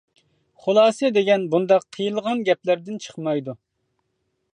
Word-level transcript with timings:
خۇلاسە 0.61 1.11
دېگەن 1.17 1.45
بۇنداق 1.51 1.85
قىيىلغان 1.97 2.41
گەپلەردىن 2.47 2.99
چىقمايدۇ. 3.05 3.55